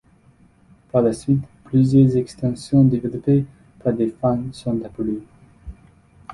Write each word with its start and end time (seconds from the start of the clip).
Par 0.91 1.03
la 1.03 1.13
suite, 1.13 1.43
plusieurs 1.65 2.17
extensions 2.17 2.83
développées 2.83 3.45
par 3.83 3.93
des 3.93 4.07
fans 4.09 4.41
sont 4.51 4.81
apparues. 4.83 5.21